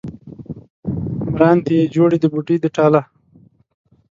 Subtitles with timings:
[1.31, 3.01] مراندې یې جوړې د بوډۍ د ټاله